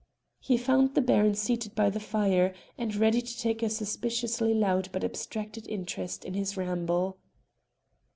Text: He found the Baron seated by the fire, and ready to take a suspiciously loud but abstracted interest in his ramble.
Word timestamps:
He 0.39 0.57
found 0.57 0.95
the 0.95 0.99
Baron 1.01 1.35
seated 1.35 1.75
by 1.75 1.91
the 1.91 1.99
fire, 1.99 2.55
and 2.75 2.95
ready 2.95 3.21
to 3.21 3.37
take 3.37 3.61
a 3.61 3.69
suspiciously 3.69 4.51
loud 4.51 4.89
but 4.91 5.03
abstracted 5.03 5.67
interest 5.67 6.25
in 6.25 6.33
his 6.33 6.57
ramble. 6.57 7.19